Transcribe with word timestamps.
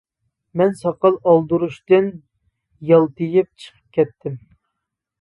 مەن 0.61 0.71
ساقال 0.79 1.19
ئالدۇرۇشتىن 1.25 2.09
يالتىيىپ 2.95 3.55
چىقىپ 3.67 3.99
كەتتىم. 4.01 4.45